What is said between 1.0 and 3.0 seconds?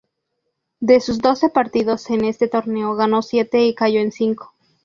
doce partidos en este torneo,